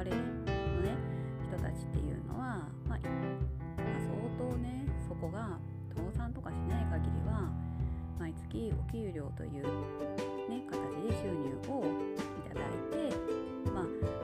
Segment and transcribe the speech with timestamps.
[0.00, 0.96] われのね
[1.46, 2.98] 人たちっていうのは、まあ、まあ、
[4.00, 5.58] 相当ねそこが
[5.94, 7.52] 倒産とかしない限りは
[8.18, 9.64] 毎月お給料という、
[10.48, 13.14] ね、形で収入をいただいて、
[13.72, 14.19] まあ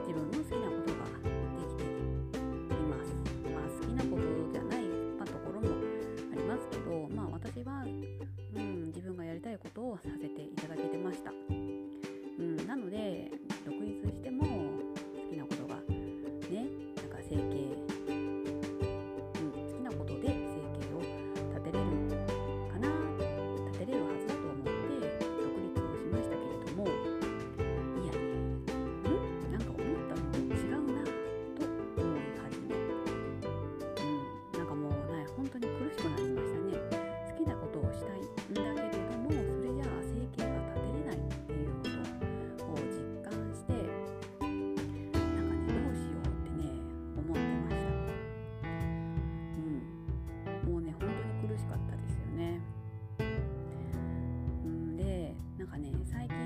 [55.66, 56.36] んかね最近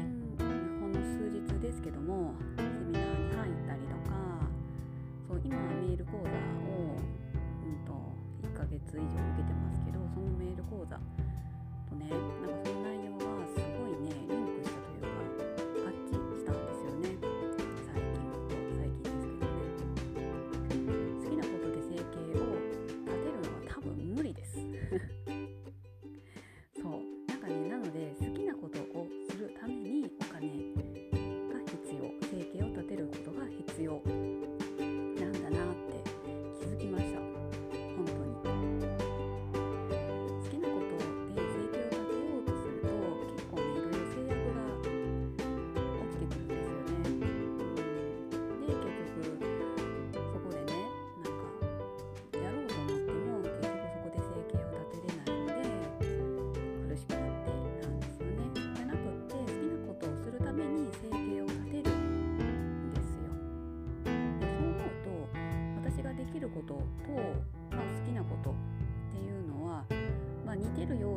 [0.81, 4.17] ほんの数日ですけどもセミナーに入ったりとか
[5.29, 6.97] そう今はメール講座を、
[7.61, 7.93] うんと、
[8.43, 10.97] 1ヶ月以上受けてますけどそのメール講座
[11.89, 13.00] とねなんかそんな容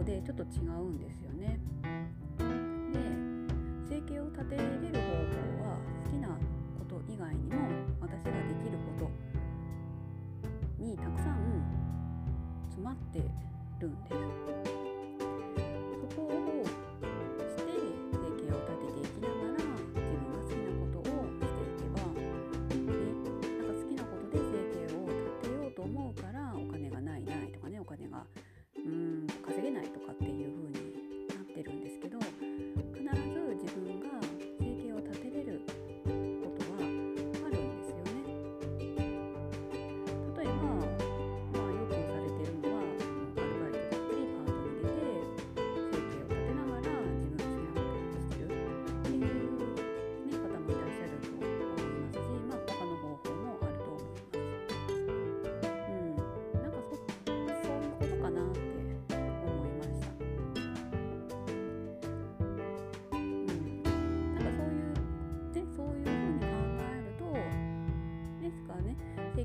[0.06, 1.60] でちょっと違うんですよね。
[2.38, 3.00] で
[3.90, 6.36] 生計を立てれる方法は好きなこ
[6.90, 7.56] と以外にも
[8.02, 9.08] 私ができるこ
[10.78, 11.38] とにたくさん
[12.68, 13.20] 詰まって
[13.80, 14.53] るんです。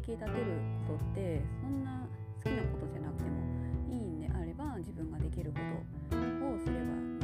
[0.08, 0.56] き立てる
[0.88, 2.00] ことってそんな
[2.40, 3.44] 好きなことじゃなくても
[3.93, 7.20] いいんであれば自分ができることをすれば、ね、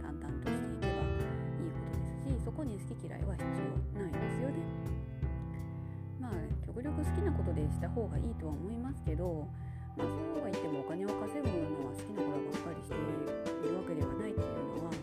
[0.00, 4.56] 淡々としていけばいいことですしそこに好き嫌いは必要ないですよね。
[6.16, 9.44] まあ極力好きなことでした方がいいとは思いますけど、
[9.92, 14.93] まあ、そうは言ってもお金を稼ぐのは好きなことばっかりしているわけではないっていうのは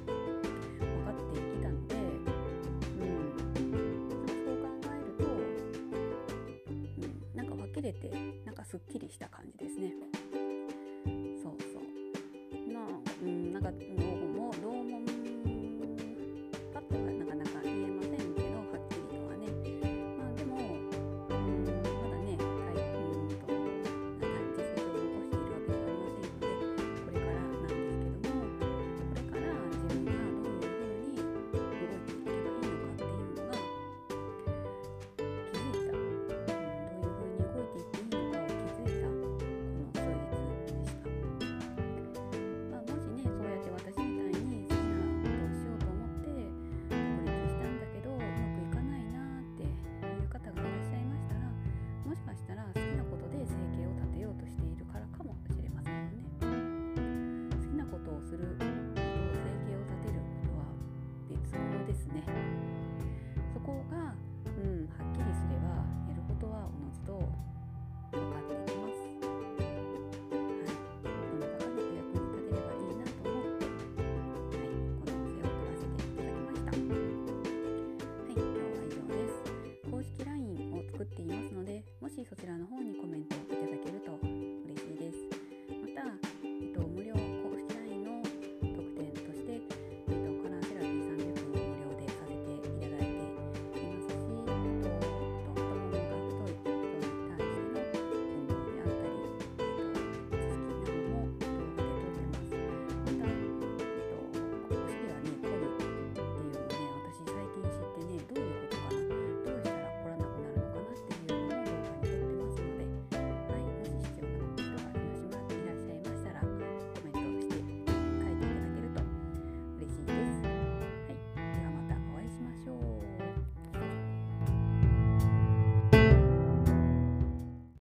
[8.71, 9.91] すっきりした感じですね。
[66.41, 67.13] ことはおのずと
[68.11, 69.00] 分かっていきます。